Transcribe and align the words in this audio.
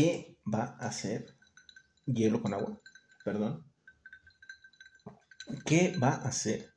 ¿Qué 0.00 0.38
va 0.46 0.78
a 0.80 0.86
hacer 0.86 1.36
hielo 2.06 2.40
con 2.40 2.54
agua? 2.54 2.80
Perdón. 3.22 3.66
¿Qué 5.66 5.94
va 6.02 6.14
a 6.14 6.28
hacer 6.28 6.72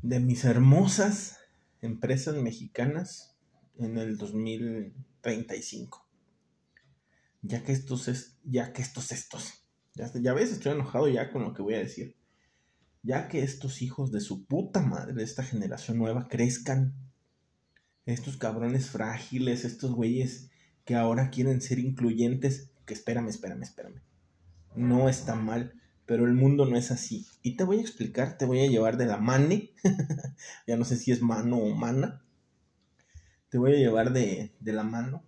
de 0.00 0.20
mis 0.20 0.44
hermosas 0.44 1.40
empresas 1.80 2.36
mexicanas 2.36 3.34
en 3.76 3.98
el 3.98 4.18
2035? 4.18 6.06
Ya 7.42 7.64
que 7.64 7.72
estos 7.72 8.06
es, 8.06 8.36
ya 8.44 8.72
que 8.72 8.80
estos 8.80 9.10
estos. 9.10 9.64
Ya, 9.96 10.12
ya 10.14 10.34
ves, 10.34 10.52
estoy 10.52 10.70
enojado 10.70 11.08
ya 11.08 11.32
con 11.32 11.42
lo 11.42 11.54
que 11.54 11.62
voy 11.62 11.74
a 11.74 11.78
decir. 11.78 12.14
Ya 13.02 13.26
que 13.26 13.42
estos 13.42 13.82
hijos 13.82 14.12
de 14.12 14.20
su 14.20 14.44
puta 14.46 14.80
madre 14.80 15.12
de 15.12 15.24
esta 15.24 15.42
generación 15.42 15.98
nueva 15.98 16.28
crezcan. 16.28 16.94
Estos 18.06 18.36
cabrones 18.36 18.90
frágiles, 18.90 19.64
estos 19.64 19.90
güeyes 19.90 20.52
que 20.88 20.96
ahora 20.96 21.28
quieren 21.28 21.60
ser 21.60 21.78
incluyentes. 21.78 22.70
Que 22.86 22.94
espérame, 22.94 23.28
espérame, 23.28 23.62
espérame. 23.62 24.00
No 24.74 25.10
está 25.10 25.34
mal, 25.34 25.74
pero 26.06 26.24
el 26.24 26.32
mundo 26.32 26.64
no 26.64 26.78
es 26.78 26.90
así. 26.90 27.26
Y 27.42 27.58
te 27.58 27.64
voy 27.64 27.76
a 27.76 27.82
explicar, 27.82 28.38
te 28.38 28.46
voy 28.46 28.60
a 28.60 28.68
llevar 28.68 28.96
de 28.96 29.04
la 29.04 29.18
mane. 29.18 29.74
ya 30.66 30.78
no 30.78 30.86
sé 30.86 30.96
si 30.96 31.12
es 31.12 31.20
mano 31.20 31.58
o 31.58 31.74
mana. 31.74 32.24
Te 33.50 33.58
voy 33.58 33.74
a 33.74 33.76
llevar 33.76 34.14
de, 34.14 34.54
de 34.60 34.72
la 34.72 34.82
mano 34.82 35.22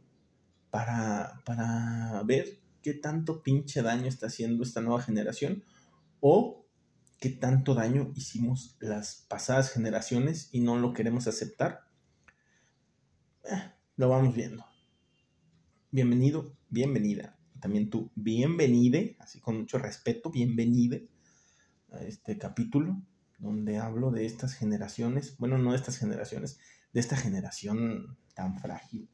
para, 0.70 1.42
para 1.45 2.23
ver 2.23 2.59
qué 2.80 2.95
tanto 2.95 3.42
pinche 3.42 3.82
daño 3.82 4.06
está 4.06 4.29
haciendo 4.29 4.62
esta 4.62 4.80
nueva 4.80 5.02
generación 5.02 5.62
o 6.20 6.65
qué 7.18 7.29
tanto 7.29 7.74
daño 7.74 8.12
hicimos 8.16 8.79
las 8.80 9.27
pasadas 9.29 9.70
generaciones 9.70 10.48
y 10.52 10.60
no 10.60 10.79
lo 10.79 10.95
queremos 10.95 11.27
aceptar. 11.27 11.84
Eh, 13.45 13.73
lo 13.96 14.09
vamos 14.09 14.34
viendo. 14.34 14.70
Bienvenido, 15.93 16.57
bienvenida. 16.69 17.37
También 17.59 17.91
tú, 17.91 18.13
bienvenide, 18.15 19.16
así 19.19 19.41
con 19.41 19.59
mucho 19.59 19.77
respeto, 19.77 20.30
bienvenide 20.30 21.09
a 21.91 21.99
este 22.05 22.38
capítulo 22.38 23.02
donde 23.41 23.79
hablo 23.79 24.13
de 24.13 24.24
estas 24.24 24.55
generaciones, 24.55 25.37
bueno, 25.38 25.59
no 25.59 25.73
de 25.73 25.77
estas 25.79 25.99
generaciones, 25.99 26.60
de 26.93 27.01
esta 27.01 27.16
generación 27.16 28.16
tan 28.35 28.60
frágil, 28.60 29.10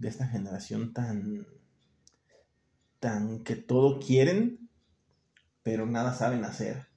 de 0.00 0.08
esta 0.08 0.26
generación 0.26 0.92
tan 0.92 1.46
tan 2.98 3.44
que 3.44 3.54
todo 3.54 4.00
quieren, 4.00 4.68
pero 5.62 5.86
nada 5.86 6.14
saben 6.14 6.44
hacer. 6.44 6.88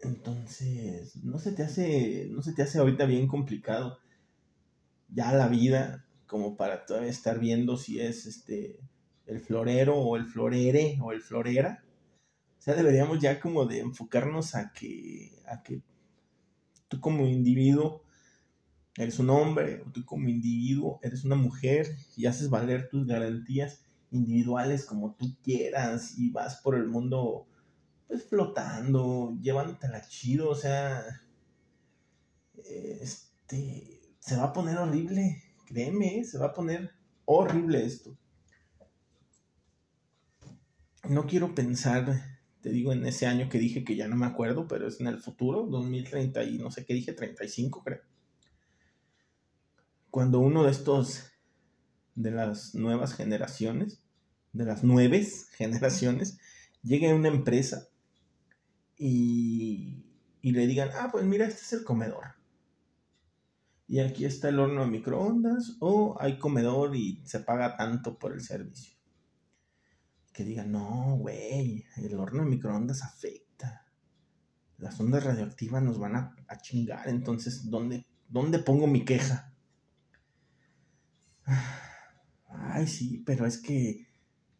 Entonces, 0.00 1.22
no 1.22 1.38
se 1.38 1.52
te 1.52 1.64
hace, 1.64 2.28
no 2.30 2.40
se 2.40 2.54
te 2.54 2.62
hace 2.62 2.78
ahorita 2.78 3.04
bien 3.04 3.28
complicado 3.28 3.98
ya 5.10 5.34
la 5.34 5.48
vida 5.48 6.06
como 6.32 6.56
para 6.56 6.86
todavía 6.86 7.10
estar 7.10 7.38
viendo 7.38 7.76
si 7.76 8.00
es 8.00 8.24
este 8.24 8.80
el 9.26 9.40
florero 9.40 9.98
o 9.98 10.16
el 10.16 10.24
florere 10.24 10.98
o 11.02 11.12
el 11.12 11.20
florera. 11.20 11.84
O 12.58 12.62
sea, 12.62 12.74
deberíamos 12.74 13.18
ya 13.18 13.38
como 13.38 13.66
de 13.66 13.80
enfocarnos 13.80 14.54
a 14.54 14.72
que 14.72 15.42
a 15.46 15.62
que 15.62 15.82
tú 16.88 17.00
como 17.00 17.26
individuo 17.26 18.02
eres 18.96 19.18
un 19.18 19.28
hombre, 19.28 19.82
o 19.86 19.90
tú 19.92 20.06
como 20.06 20.30
individuo 20.30 21.00
eres 21.02 21.22
una 21.24 21.36
mujer 21.36 21.94
y 22.16 22.24
haces 22.24 22.48
valer 22.48 22.88
tus 22.88 23.06
garantías 23.06 23.84
individuales 24.10 24.86
como 24.86 25.14
tú 25.14 25.36
quieras 25.42 26.18
y 26.18 26.30
vas 26.30 26.56
por 26.62 26.76
el 26.76 26.88
mundo 26.88 27.46
pues 28.08 28.24
flotando, 28.24 29.36
llevándotela 29.42 30.00
chido, 30.08 30.48
o 30.48 30.54
sea, 30.54 31.04
este, 32.64 34.00
se 34.18 34.36
va 34.36 34.44
a 34.44 34.52
poner 34.52 34.78
horrible, 34.78 35.42
créeme, 35.72 36.24
se 36.24 36.38
va 36.38 36.46
a 36.46 36.52
poner 36.52 36.92
horrible 37.24 37.84
esto. 37.84 38.16
No 41.08 41.26
quiero 41.26 41.54
pensar, 41.54 42.40
te 42.60 42.70
digo, 42.70 42.92
en 42.92 43.06
ese 43.06 43.26
año 43.26 43.48
que 43.48 43.58
dije 43.58 43.82
que 43.82 43.96
ya 43.96 44.06
no 44.06 44.16
me 44.16 44.26
acuerdo, 44.26 44.68
pero 44.68 44.86
es 44.86 45.00
en 45.00 45.06
el 45.06 45.18
futuro, 45.18 45.66
2030 45.66 46.44
y 46.44 46.58
no 46.58 46.70
sé 46.70 46.84
qué 46.84 46.94
dije, 46.94 47.12
35 47.12 47.82
creo. 47.82 48.02
Cuando 50.10 50.40
uno 50.40 50.64
de 50.64 50.70
estos, 50.70 51.24
de 52.14 52.30
las 52.30 52.74
nuevas 52.74 53.14
generaciones, 53.14 54.02
de 54.52 54.66
las 54.66 54.84
nueve 54.84 55.26
generaciones, 55.56 56.38
llegue 56.82 57.10
a 57.10 57.14
una 57.14 57.28
empresa 57.28 57.88
y 58.98 60.04
le 60.42 60.66
digan, 60.66 60.90
ah, 60.94 61.08
pues 61.10 61.24
mira, 61.24 61.46
este 61.46 61.62
es 61.62 61.72
el 61.72 61.84
comedor. 61.84 62.41
Y 63.88 64.00
aquí 64.00 64.24
está 64.24 64.48
el 64.48 64.58
horno 64.58 64.82
de 64.82 64.90
microondas 64.90 65.76
o 65.80 66.16
hay 66.20 66.38
comedor 66.38 66.96
y 66.96 67.20
se 67.24 67.40
paga 67.40 67.76
tanto 67.76 68.18
por 68.18 68.32
el 68.32 68.40
servicio. 68.40 68.96
Que 70.32 70.44
digan, 70.44 70.72
no, 70.72 71.16
güey, 71.18 71.84
el 71.96 72.14
horno 72.14 72.44
de 72.44 72.50
microondas 72.50 73.02
afecta. 73.02 73.86
Las 74.78 74.98
ondas 74.98 75.24
radioactivas 75.24 75.82
nos 75.82 75.98
van 75.98 76.16
a, 76.16 76.34
a 76.48 76.58
chingar, 76.58 77.08
entonces, 77.08 77.70
¿dónde, 77.70 78.06
¿dónde 78.28 78.58
pongo 78.58 78.86
mi 78.86 79.04
queja? 79.04 79.52
Ay, 82.48 82.86
sí, 82.86 83.22
pero 83.26 83.46
es 83.46 83.58
que 83.58 84.06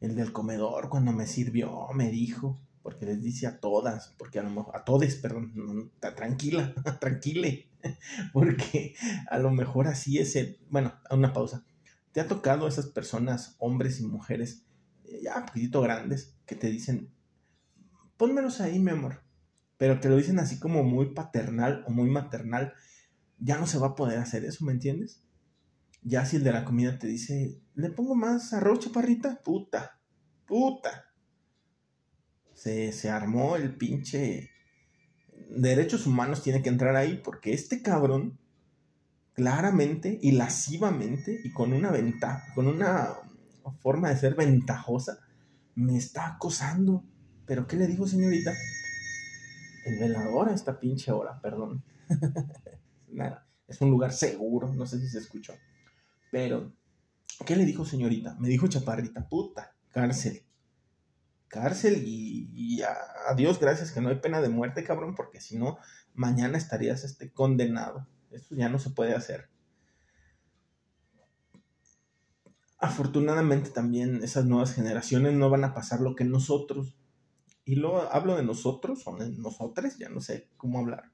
el 0.01 0.15
del 0.15 0.33
comedor 0.33 0.89
cuando 0.89 1.13
me 1.13 1.27
sirvió 1.27 1.89
me 1.95 2.11
dijo, 2.11 2.61
porque 2.83 3.07
les 3.07 3.23
dice 3.23 3.47
a 3.47 3.61
todas, 3.61 4.15
porque 4.19 4.39
a 4.39 4.43
lo 4.43 4.51
mejor, 4.51 4.77
a 4.77 4.85
todes, 4.85 5.17
perdón, 5.17 5.93
tranquila, 6.01 6.75
tranquile, 7.01 7.69
porque 8.33 8.95
a 9.31 9.39
lo 9.39 9.51
mejor 9.51 9.89
así 9.89 10.19
es 10.19 10.37
el, 10.37 10.59
bueno, 10.71 10.95
una 11.11 11.33
pausa. 11.33 11.65
¿Te 12.13 12.21
ha 12.21 12.27
tocado 12.27 12.69
esas 12.69 12.87
personas, 12.87 13.57
hombres 13.59 14.01
y 14.01 14.07
mujeres, 14.07 14.65
eh, 15.05 15.21
ya 15.23 15.39
un 15.39 15.47
poquitito 15.47 15.81
grandes, 15.81 16.37
que 16.47 16.55
te 16.55 16.69
dicen, 16.69 17.11
pónmelos 18.17 18.61
ahí, 18.61 18.79
mi 18.79 18.91
amor, 18.91 19.23
pero 19.79 19.99
te 19.99 20.09
lo 20.09 20.17
dicen 20.17 20.39
así 20.39 20.59
como 20.59 20.85
muy 20.85 21.15
paternal 21.15 21.85
o 21.87 21.91
muy 21.91 22.11
maternal, 22.11 22.75
ya 23.39 23.59
no 23.59 23.67
se 23.67 23.79
va 23.79 23.89
a 23.89 23.95
poder 23.97 24.19
hacer 24.19 24.45
eso, 24.45 24.65
¿me 24.65 24.73
entiendes? 24.73 25.23
Ya 26.03 26.25
si 26.25 26.37
el 26.37 26.45
de 26.45 26.53
la 26.53 26.65
comida 26.65 26.99
te 26.99 27.07
dice, 27.07 27.61
¿le 27.75 27.91
pongo 27.91 28.15
más 28.15 28.53
arroz, 28.53 28.81
chaparrita? 28.81 29.41
Puta, 29.43 29.99
puta. 30.47 31.12
Se, 32.63 32.93
se 32.93 33.11
armó 33.11 33.57
el 33.57 33.75
pinche... 33.75 34.51
Derechos 35.51 36.07
humanos 36.07 36.45
tiene 36.45 36.63
que 36.63 36.69
entrar 36.69 36.95
ahí 36.95 37.21
porque 37.23 37.53
este 37.53 37.83
cabrón 37.83 38.39
claramente 39.35 40.19
y 40.23 40.31
lascivamente 40.31 41.41
y 41.43 41.53
con 41.53 41.73
una 41.73 41.91
ventaja, 41.91 42.55
con 42.55 42.69
una 42.69 43.15
forma 43.81 44.11
de 44.11 44.17
ser 44.17 44.37
ventajosa, 44.37 45.19
me 45.75 45.97
está 45.97 46.29
acosando. 46.29 47.05
¿Pero 47.47 47.67
qué 47.67 47.77
le 47.77 47.89
dijo, 47.89 48.07
señorita? 48.07 48.53
El 49.85 49.99
velador 49.99 50.49
a 50.49 50.55
esta 50.55 50.79
pinche 50.79 51.11
hora, 51.11 51.41
perdón. 51.41 51.83
Nada, 53.11 53.45
es 53.67 53.81
un 53.81 53.91
lugar 53.91 54.13
seguro, 54.13 54.73
no 54.73 54.87
sé 54.87 55.01
si 55.01 55.09
se 55.09 55.19
escuchó. 55.19 55.53
Pero, 56.31 56.73
¿qué 57.45 57.57
le 57.57 57.65
dijo 57.65 57.85
señorita? 57.85 58.37
Me 58.39 58.49
dijo 58.49 58.69
chaparrita, 58.69 59.29
puta, 59.29 59.75
cárcel. 59.91 60.45
Cárcel 61.53 62.03
y, 62.07 62.81
a, 62.81 63.35
Dios 63.35 63.61
gracias 63.61 63.93
que 63.93 64.01
no 64.01 64.09
hay 64.09 64.17
pena 64.17 64.41
de 64.41 64.49
muerte, 64.49 64.85
cabrón, 64.85 65.15
porque 65.15 65.39
si 65.39 65.59
no, 65.59 65.79
mañana 66.15 66.57
estarías 66.57 67.05
este, 67.05 67.31
condenado. 67.31 68.09
Eso 68.31 68.55
ya 68.55 68.71
no 68.71 68.79
se 68.79 68.89
puede 68.89 69.15
hacer. 69.15 69.51
Afortunadamente 72.79 73.69
también 73.69 74.25
esas 74.25 74.47
nuevas 74.47 74.73
generaciones 74.73 75.35
no 75.35 75.51
van 75.51 75.65
a 75.65 75.75
pasar 75.75 76.01
lo 76.01 76.17
que 76.17 76.25
nosotros. 76.25 76.97
Y 77.67 77.77
luego 77.77 78.01
hablo 78.11 78.35
de 78.35 78.45
nosotros 78.45 79.03
o 79.07 79.15
de 79.19 79.29
nosotros, 79.33 79.99
ya 79.99 80.09
no 80.09 80.23
sé 80.23 80.49
cómo 80.57 80.79
hablar. 80.79 81.13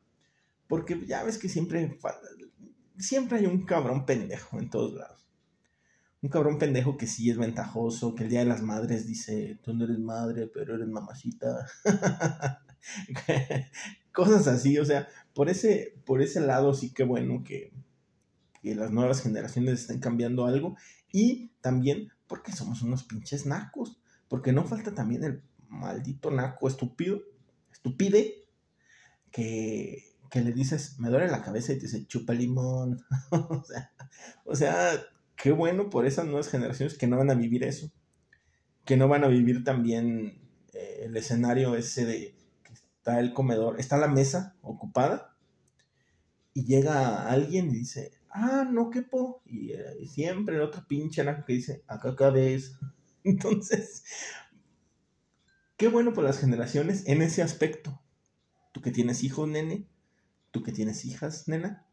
Porque 0.69 1.05
ya 1.05 1.25
ves 1.25 1.37
que 1.37 1.49
siempre 1.49 1.99
siempre 2.97 3.39
hay 3.39 3.47
un 3.47 3.65
cabrón 3.65 4.07
pendejo 4.07 4.61
en 4.61 4.71
todos 4.71 4.95
lados. 4.95 5.28
Un 6.21 6.31
cabrón 6.31 6.59
pendejo 6.59 6.97
que 6.97 7.07
sí 7.07 7.31
es 7.31 7.39
ventajoso, 7.39 8.15
que 8.15 8.25
el 8.25 8.31
Día 8.31 8.41
de 8.41 8.47
las 8.47 8.63
Madres 8.63 9.07
dice, 9.07 9.59
tú 9.63 9.73
no 9.73 9.85
eres 9.85 9.99
madre, 9.99 10.49
pero 10.53 10.75
eres 10.75 10.89
mamacita. 10.89 11.67
Cosas 14.13 14.49
así, 14.49 14.79
o 14.79 14.85
sea, 14.85 15.09
por 15.35 15.49
ese, 15.49 15.95
por 16.05 16.21
ese 16.21 16.41
lado 16.41 16.75
sí 16.75 16.93
que 16.93 17.05
bueno 17.05 17.45
que, 17.45 17.73
que 18.61 18.75
las 18.75 18.91
nuevas 18.91 19.23
generaciones 19.23 19.81
estén 19.81 20.01
cambiando 20.01 20.47
algo. 20.47 20.77
Y 21.13 21.53
también 21.61 22.11
porque 22.27 22.53
somos 22.53 22.83
unos 22.83 23.05
pinches 23.05 23.47
nacos. 23.47 24.01
Porque 24.29 24.53
no 24.53 24.65
falta 24.65 24.95
también 24.95 25.25
el 25.25 25.43
maldito 25.69 26.31
naco 26.31 26.69
estúpido, 26.69 27.23
estupide, 27.71 28.45
que 29.31 30.09
que 30.31 30.41
le 30.43 30.53
dices, 30.53 30.99
me 30.99 31.09
duele 31.09 31.29
la 31.29 31.43
cabeza 31.43 31.73
y 31.73 31.77
te 31.77 31.83
dice, 31.83 32.07
chupa 32.07 32.33
limón. 32.33 33.03
o, 33.31 33.65
sea, 33.65 33.93
o 34.45 34.55
sea, 34.55 34.93
qué 35.39 35.53
bueno 35.53 35.89
por 35.89 36.05
esas 36.05 36.27
nuevas 36.27 36.49
generaciones 36.49 36.99
que 36.99 37.07
no 37.07 37.17
van 37.17 37.31
a 37.31 37.35
vivir 37.35 37.65
eso. 37.65 37.91
Que 38.85 38.97
no 38.97 39.09
van 39.09 39.25
a 39.25 39.29
vivir 39.29 39.65
también 39.65 40.41
eh, 40.75 41.03
el 41.05 41.17
escenario 41.17 41.77
ese 41.77 42.05
de 42.05 42.35
que 42.65 42.73
está 42.73 43.21
el 43.21 43.33
comedor, 43.33 43.81
está 43.81 43.97
la 43.97 44.09
mesa 44.09 44.57
ocupada 44.61 45.37
y 46.53 46.65
llega 46.65 47.31
alguien 47.31 47.71
y 47.71 47.79
dice, 47.79 48.13
ah, 48.31 48.67
no 48.69 48.91
quepo. 48.91 49.43
Y, 49.47 49.73
eh, 49.73 50.07
siempre 50.07 50.57
el 50.57 50.63
otro 50.63 50.85
pinche 50.89 51.25
que 51.47 51.53
dice, 51.53 51.85
acá 51.87 52.17
cabes. 52.17 52.77
Entonces, 53.25 54.03
qué 55.77 55.89
bueno 55.89 56.13
por 56.13 56.25
las 56.25 56.39
generaciones 56.39 57.07
en 57.07 57.23
ese 57.23 57.43
aspecto. 57.43 58.03
Tú 58.73 58.81
que 58.81 58.91
tienes 58.91 59.23
hijos, 59.23 59.49
nene, 59.49 59.87
tú 60.51 60.63
que 60.63 60.73
tienes 60.73 61.05
hijas, 61.05 61.47
nena, 61.47 61.87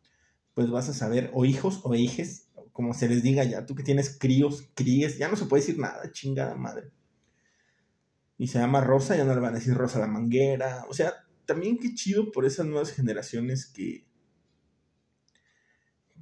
pues 0.56 0.70
vas 0.72 0.90
a 0.90 0.94
saber, 0.94 1.30
o 1.34 1.46
hijos 1.46 1.82
o 1.84 1.94
hijes, 1.94 2.45
como 2.76 2.94
se 2.94 3.08
les 3.08 3.24
diga 3.24 3.46
ya, 3.46 3.66
tú 3.66 3.74
que 3.74 3.84
tienes 3.84 4.18
críos, 4.20 4.68
críes, 4.74 5.18
ya 5.18 5.30
no 5.30 5.38
se 5.38 5.46
puede 5.46 5.62
decir 5.62 5.80
nada, 5.80 6.12
chingada 6.12 6.56
madre. 6.56 6.92
Y 8.38 8.48
se 8.48 8.60
llama 8.60 8.82
Rosa, 8.82 9.16
ya 9.16 9.24
no 9.24 9.34
le 9.34 9.40
van 9.40 9.54
a 9.54 9.60
decir 9.60 9.76
Rosa 9.76 9.98
la 9.98 10.08
manguera. 10.08 10.86
O 10.90 10.94
sea, 10.94 11.14
también 11.46 11.78
qué 11.78 11.96
chido 11.96 12.34
por 12.34 12.44
esas 12.44 12.66
nuevas 12.66 12.92
generaciones 12.92 13.66
que, 13.66 14.06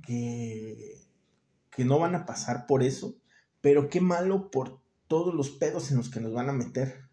que, 0.04 1.02
que 1.72 1.86
no 1.86 1.98
van 1.98 2.14
a 2.14 2.28
pasar 2.28 2.68
por 2.68 2.84
eso, 2.84 3.18
pero 3.60 3.90
qué 3.90 4.00
malo 4.00 4.52
por 4.52 4.80
todos 5.08 5.34
los 5.34 5.50
pedos 5.50 5.90
en 5.90 5.98
los 5.98 6.12
que 6.12 6.20
nos 6.20 6.34
van 6.34 6.50
a 6.50 6.54
meter. 6.54 7.10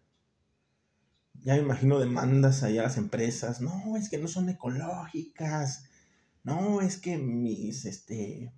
Ya 1.33 1.55
me 1.55 1.61
imagino 1.61 1.97
demandas 1.97 2.61
allá 2.61 2.81
a 2.81 2.83
las 2.83 2.97
empresas. 2.97 3.59
No, 3.59 3.97
es 3.97 4.07
que 4.07 4.19
no 4.19 4.27
son 4.27 4.49
ecológicas. 4.49 5.85
No, 6.43 6.81
es 6.81 6.99
que 6.99 7.17
mis, 7.17 7.85
este, 7.85 8.53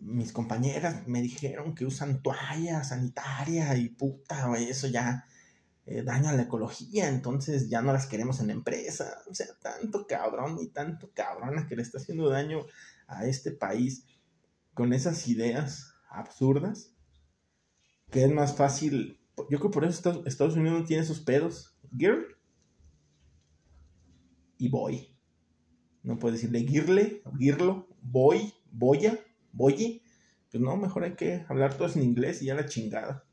mis 0.00 0.32
compañeras 0.32 1.06
me 1.06 1.22
dijeron 1.22 1.74
que 1.74 1.84
usan 1.84 2.22
toalla 2.22 2.82
sanitaria 2.84 3.76
y 3.76 3.90
puta, 3.90 4.52
eso 4.58 4.88
ya 4.88 5.26
eh, 5.86 6.02
daña 6.02 6.32
la 6.32 6.42
ecología, 6.42 7.08
entonces 7.08 7.68
ya 7.68 7.82
no 7.82 7.92
las 7.92 8.06
queremos 8.06 8.40
en 8.40 8.48
la 8.48 8.52
empresa. 8.54 9.18
O 9.30 9.34
sea, 9.34 9.46
tanto 9.60 10.06
cabrón 10.06 10.58
y 10.60 10.68
tanto 10.68 11.10
cabrona 11.14 11.66
que 11.66 11.76
le 11.76 11.82
está 11.82 11.98
haciendo 11.98 12.28
daño 12.28 12.66
a 13.06 13.26
este 13.26 13.50
país 13.50 14.04
con 14.74 14.92
esas 14.92 15.28
ideas 15.28 15.94
absurdas, 16.08 16.92
que 18.10 18.24
es 18.24 18.32
más 18.32 18.56
fácil, 18.56 19.20
yo 19.36 19.58
creo 19.58 19.60
que 19.62 19.68
por 19.70 19.84
eso 19.84 20.22
Estados 20.26 20.56
Unidos 20.56 20.86
tiene 20.86 21.02
esos 21.02 21.20
pedos. 21.20 21.76
Girl 21.96 22.24
y 24.58 24.68
boy. 24.68 25.08
No 26.02 26.18
puede 26.18 26.34
decirle 26.34 26.60
girle, 26.60 27.22
girlo, 27.38 27.88
boy, 28.00 28.52
boya, 28.70 29.18
boye. 29.52 30.02
Pues 30.50 30.62
no, 30.62 30.76
mejor 30.76 31.04
hay 31.04 31.14
que 31.14 31.44
hablar 31.48 31.76
todos 31.76 31.96
en 31.96 32.02
inglés 32.02 32.42
y 32.42 32.46
ya 32.46 32.54
la 32.54 32.66
chingada. 32.66 33.24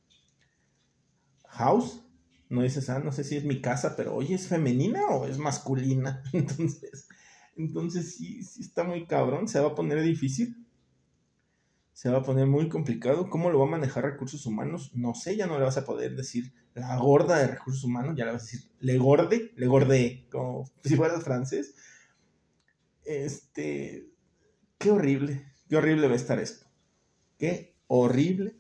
House, 1.48 2.04
no 2.50 2.62
dices, 2.62 2.90
ah, 2.90 3.00
no 3.00 3.12
sé 3.12 3.24
si 3.24 3.36
es 3.36 3.44
mi 3.44 3.62
casa, 3.62 3.96
pero 3.96 4.16
oye, 4.16 4.36
¿es 4.36 4.48
femenina 4.48 5.08
o 5.08 5.26
es 5.26 5.38
masculina? 5.38 6.24
Entonces, 6.34 7.08
entonces 7.58 8.16
sí, 8.16 8.44
sí 8.44 8.62
está 8.62 8.84
muy 8.84 9.08
cabrón, 9.08 9.48
se 9.48 9.60
va 9.60 9.70
a 9.70 9.76
poner 9.76 10.02
difícil. 10.04 10.56
Se 11.92 12.12
va 12.12 12.20
a 12.20 12.24
poner 12.24 12.46
muy 12.46 12.70
complicado. 12.70 13.28
¿Cómo 13.32 13.50
lo 13.50 13.58
va 13.58 13.66
a 13.66 13.72
manejar 13.72 14.04
recursos 14.04 14.46
humanos? 14.46 14.92
No 14.94 15.16
sé, 15.16 15.36
ya 15.36 15.48
no 15.48 15.58
le 15.58 15.66
vas 15.66 15.78
a 15.78 15.86
poder 15.86 16.16
decir 16.16 16.54
la 16.76 16.96
gorda 16.98 17.40
de 17.40 17.48
recursos 17.48 17.84
humanos, 17.84 18.16
ya 18.16 18.26
le 18.26 18.34
vas 18.34 18.44
a 18.44 18.46
decir 18.46 18.70
le 18.80 19.00
gorde, 19.00 19.52
le 19.56 19.66
gorde, 19.66 20.28
como 20.32 20.70
si 20.84 20.96
fueras 20.96 21.24
francés. 21.24 21.74
Este, 23.04 24.12
qué 24.78 24.92
horrible, 24.92 25.48
qué 25.68 25.78
horrible 25.78 26.08
va 26.08 26.14
a 26.14 26.18
estar 26.18 26.40
esto. 26.40 26.66
Qué 27.38 27.76
horrible 27.88 28.56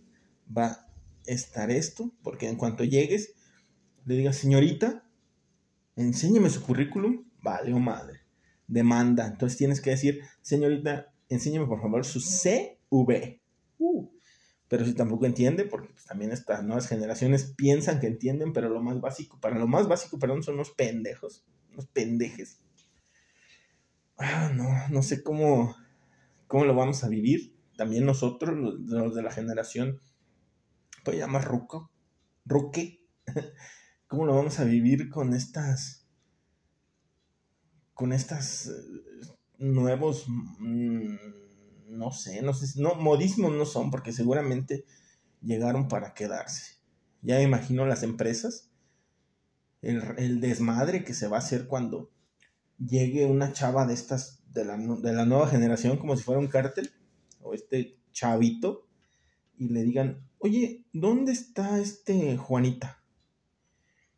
va 0.55 0.65
a 0.67 0.91
estar 1.25 1.71
esto, 1.71 2.11
porque 2.23 2.47
en 2.47 2.55
cuanto 2.55 2.83
llegues, 2.83 3.33
le 4.05 4.15
digas, 4.15 4.37
señorita, 4.37 5.03
enséñeme 5.95 6.49
su 6.49 6.61
currículum, 6.63 7.25
vale 7.41 7.73
o 7.73 7.79
madre 7.79 8.27
demanda. 8.67 9.25
Entonces 9.25 9.57
tienes 9.57 9.81
que 9.81 9.91
decir, 9.91 10.21
señorita, 10.41 11.13
enséñame 11.29 11.65
por 11.65 11.81
favor 11.81 12.05
su 12.05 12.19
CV. 12.19 13.41
Uh, 13.79 14.09
pero 14.67 14.85
si 14.85 14.93
tampoco 14.93 15.25
entiende, 15.25 15.63
porque 15.63 15.89
pues, 15.89 16.05
también 16.05 16.31
estas 16.31 16.63
nuevas 16.63 16.87
generaciones 16.87 17.53
piensan 17.55 17.99
que 17.99 18.07
entienden, 18.07 18.53
pero 18.53 18.69
lo 18.69 18.81
más 18.81 18.99
básico, 18.99 19.39
para 19.39 19.57
lo 19.57 19.67
más 19.67 19.87
básico, 19.87 20.19
perdón, 20.19 20.43
son 20.43 20.55
unos 20.55 20.71
pendejos, 20.71 21.45
unos 21.71 21.87
pendejes. 21.87 22.59
Ah, 24.17 24.51
no, 24.53 24.67
no 24.89 25.03
sé 25.03 25.23
cómo, 25.23 25.75
cómo 26.47 26.65
lo 26.65 26.75
vamos 26.75 27.03
a 27.03 27.09
vivir. 27.09 27.55
También 27.77 28.05
nosotros, 28.05 28.57
los, 28.57 29.15
de 29.15 29.21
la 29.21 29.31
generación, 29.31 29.99
pues 31.03 31.17
ya 31.17 31.27
más 31.27 31.45
ruco, 31.45 31.91
ruque, 32.45 33.05
¿cómo 34.07 34.25
lo 34.25 34.35
vamos 34.35 34.59
a 34.59 34.63
vivir 34.63 35.09
con 35.09 35.33
estas 35.33 36.07
con 37.97 38.13
estas 38.13 38.67
eh, 38.67 38.71
nuevos, 39.57 40.25
mm, 40.27 41.15
no 41.89 42.11
sé, 42.11 42.43
no 42.43 42.53
sé, 42.53 42.79
no, 42.79 42.93
modismos 42.93 43.51
no 43.51 43.65
son, 43.65 43.89
porque 43.89 44.13
seguramente 44.13 44.85
llegaron 45.41 45.87
para 45.87 46.13
quedarse. 46.13 46.77
Ya 47.23 47.41
imagino 47.41 47.87
las 47.87 48.03
empresas, 48.03 48.69
el, 49.81 50.41
desmadre 50.41 51.03
que 51.03 51.15
se 51.15 51.27
va 51.27 51.37
a 51.37 51.39
hacer 51.39 51.67
cuando 51.67 52.11
llegue 52.77 53.25
una 53.25 53.53
chava 53.53 53.85
de 53.85 53.93
estas, 53.93 54.43
de 54.51 54.65
la, 54.65 54.77
de 54.77 55.13
la 55.13 55.25
nueva 55.25 55.47
generación, 55.47 55.97
como 55.97 56.15
si 56.15 56.23
fuera 56.23 56.39
un 56.39 56.47
cártel, 56.47 56.91
o 57.41 57.53
este 57.53 57.97
chavito, 58.11 58.87
y 59.57 59.69
le 59.69 59.83
digan, 59.83 60.27
oye, 60.39 60.85
¿dónde 60.93 61.31
está 61.31 61.79
este 61.79 62.37
Juanita? 62.37 63.03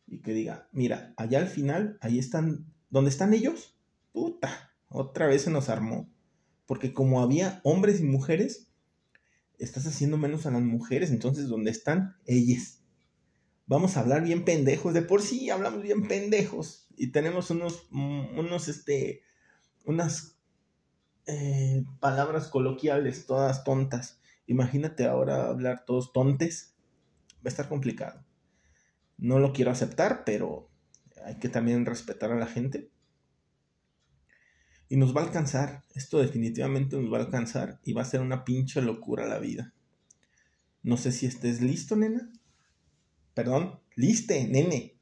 Y 0.08 0.22
que 0.22 0.34
diga, 0.34 0.68
mira, 0.72 1.14
allá 1.18 1.40
al 1.40 1.48
final, 1.48 1.98
ahí 2.02 2.20
están 2.20 2.66
¿Dónde 2.90 3.12
están 3.12 3.34
ellos? 3.34 3.76
Puta, 4.12 4.72
otra 4.88 5.28
vez 5.28 5.44
se 5.44 5.52
nos 5.52 5.70
armó. 5.70 6.10
Porque 6.66 6.92
como 6.92 7.22
había 7.22 7.62
hombres 7.64 8.00
y 8.00 8.04
mujeres, 8.04 8.68
estás 9.60 9.86
haciendo 9.86 10.18
menos 10.18 10.46
a 10.46 10.52
las 10.52 10.62
mujeres. 10.62 11.12
Entonces, 11.12 11.48
¿dónde 11.48 11.72
están? 11.72 12.16
Ellas. 12.26 12.82
Vamos 13.68 13.96
a 13.96 14.00
hablar 14.00 14.24
bien 14.24 14.44
pendejos. 14.44 14.94
De 14.96 15.04
por 15.04 15.22
sí 15.22 15.52
hablamos 15.52 15.84
bien 15.84 16.08
pendejos. 16.08 16.88
Y 17.00 17.14
tenemos 17.14 17.50
unos, 17.50 17.88
mm, 17.92 18.38
unos, 18.38 18.68
este, 18.68 19.24
unas 19.86 20.38
eh, 21.26 21.86
palabras 22.02 22.50
coloquiales, 22.50 23.26
todas 23.26 23.64
tontas. 23.64 24.20
Imagínate 24.48 25.06
ahora 25.06 25.48
hablar 25.48 25.86
todos 25.86 26.12
tontes. 26.12 26.76
Va 27.38 27.46
a 27.46 27.50
estar 27.50 27.70
complicado. 27.70 28.26
No 29.18 29.40
lo 29.40 29.54
quiero 29.54 29.72
aceptar, 29.72 30.24
pero 30.26 30.70
hay 31.24 31.40
que 31.40 31.48
también 31.48 31.86
respetar 31.86 32.34
a 32.34 32.38
la 32.38 32.48
gente. 32.48 32.92
Y 34.90 34.98
nos 34.98 35.16
va 35.16 35.22
a 35.22 35.26
alcanzar, 35.26 35.86
esto 35.96 36.18
definitivamente 36.18 36.98
nos 36.98 37.14
va 37.14 37.20
a 37.20 37.22
alcanzar 37.22 37.80
y 37.86 37.94
va 37.94 38.02
a 38.02 38.06
ser 38.06 38.20
una 38.20 38.44
pinche 38.44 38.82
locura 38.82 39.26
la 39.26 39.40
vida. 39.40 39.74
No 40.84 40.98
sé 40.98 41.14
si 41.14 41.28
estés 41.28 41.62
listo, 41.62 41.96
nena. 41.96 42.30
Perdón, 43.34 43.80
liste, 43.96 44.46
nene. 44.50 44.99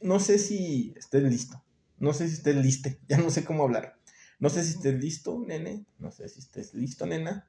No 0.00 0.20
sé 0.20 0.38
si 0.38 0.94
estés 0.96 1.22
listo. 1.22 1.62
No 1.98 2.12
sé 2.12 2.28
si 2.28 2.34
estés 2.34 2.56
liste. 2.56 3.00
Ya 3.08 3.18
no 3.18 3.30
sé 3.30 3.44
cómo 3.44 3.64
hablar. 3.64 3.98
No 4.38 4.50
sé 4.50 4.62
si 4.62 4.74
estés 4.74 4.94
listo, 5.00 5.42
nene. 5.46 5.86
No 5.98 6.10
sé 6.10 6.28
si 6.28 6.40
estés 6.40 6.74
listo, 6.74 7.06
nena. 7.06 7.48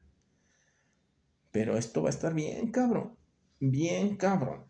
Pero 1.52 1.78
esto 1.78 2.02
va 2.02 2.10
a 2.10 2.12
estar 2.12 2.34
bien, 2.34 2.72
cabrón. 2.72 3.18
Bien, 3.60 4.16
cabrón. 4.16 4.66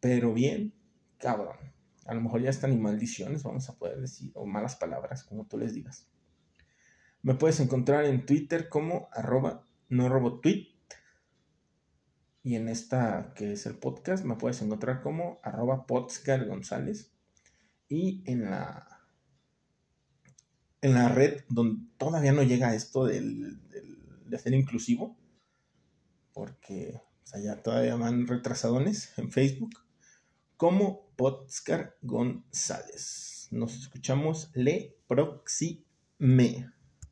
Pero 0.00 0.34
bien, 0.34 0.74
cabrón. 1.18 1.56
A 2.06 2.14
lo 2.14 2.20
mejor 2.20 2.42
ya 2.42 2.50
están 2.50 2.70
ni 2.70 2.76
maldiciones, 2.76 3.42
vamos 3.42 3.68
a 3.70 3.78
poder 3.78 4.00
decir, 4.00 4.30
o 4.34 4.44
malas 4.44 4.76
palabras, 4.76 5.24
como 5.24 5.46
tú 5.46 5.56
les 5.56 5.72
digas. 5.72 6.06
Me 7.22 7.34
puedes 7.34 7.60
encontrar 7.60 8.04
en 8.04 8.26
Twitter 8.26 8.68
como 8.68 9.08
arroba 9.12 9.66
no 9.88 10.08
robo 10.08 10.40
tweet. 10.40 10.74
Y 12.42 12.56
en 12.56 12.68
esta 12.68 13.32
que 13.34 13.52
es 13.52 13.64
el 13.64 13.78
podcast 13.78 14.24
me 14.24 14.36
puedes 14.36 14.60
encontrar 14.60 15.00
como 15.00 15.40
arroba 15.42 15.86
González. 15.88 17.13
Y 17.94 18.24
en 18.26 18.50
la 18.50 18.88
en 20.80 20.94
la 20.94 21.08
red 21.08 21.44
donde 21.48 21.86
todavía 21.96 22.32
no 22.32 22.42
llega 22.42 22.74
esto 22.74 23.06
del, 23.06 23.60
de 24.26 24.38
ser 24.38 24.52
inclusivo, 24.52 25.16
porque 26.32 27.00
allá 27.32 27.62
todavía 27.62 27.94
van 27.94 28.26
retrasadones 28.26 29.16
en 29.16 29.30
Facebook, 29.30 29.70
como 30.56 31.06
Podscar 31.14 31.96
González. 32.02 33.46
Nos 33.52 33.76
escuchamos 33.76 34.50
le 34.54 34.96
próxime. 35.06 36.68